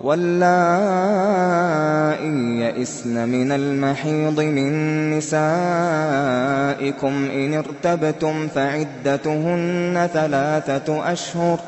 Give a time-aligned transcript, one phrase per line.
[0.00, 1.82] واللائي
[2.60, 5.52] يئسن من المحيض من نسائكم
[7.34, 11.58] إن ارتبتم فعدتهن ثلاثة أشهر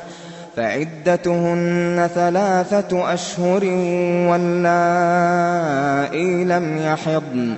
[0.55, 3.65] فعدتهن ثلاثة أشهر
[4.29, 5.63] واللائي
[6.43, 7.57] لم يحضن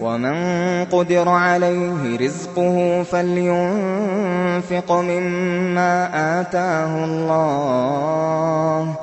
[0.00, 0.34] ومن
[0.84, 8.94] قدر عليه رزقه فلينفق مما آتاه الله.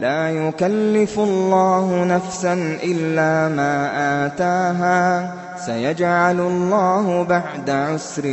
[0.00, 3.90] لا يكلف الله نفسا إلا ما
[4.26, 5.34] آتاها.
[5.66, 8.24] سيجعل الله بعد عسر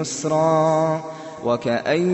[0.00, 1.00] يسرا.
[1.44, 2.04] وكأي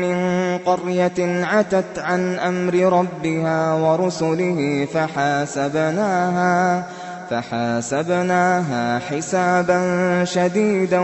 [0.00, 0.18] من
[0.58, 6.84] قرية عتت عن أمر ربها ورسله فحاسبناها.
[7.30, 9.80] فحاسبناها حسابا
[10.24, 11.00] شديدا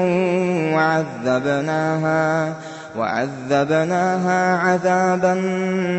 [0.75, 2.53] وعذبناها
[2.99, 5.35] وعذبناها عذابا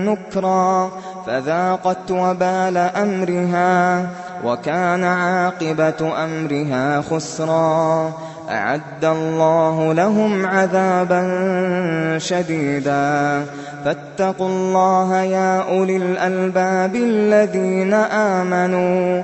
[0.06, 0.92] نكرا
[1.28, 4.06] فذاقت وبال أمرها
[4.44, 8.12] وكان عاقبة أمرها خسرا.
[8.50, 11.22] أعد الله لهم عذابا
[12.18, 13.46] شديدا.
[13.86, 19.24] فاتقوا الله يا أولي الألباب الذين آمنوا.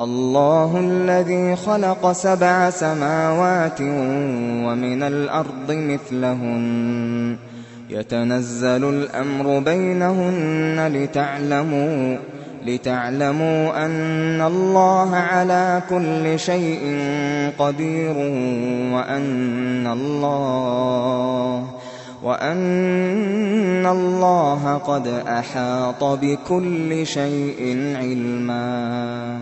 [0.00, 7.36] الله الذي خلق سبع سماوات ومن الأرض مثلهن.
[7.90, 12.16] يتنزل الأمر بينهن لتعلموا
[12.66, 16.98] لتعلموا أن الله على كل شيء
[17.58, 18.16] قدير
[18.94, 21.64] وأن الله
[22.22, 29.40] وأن الله قد أحاط بكل شيء علما.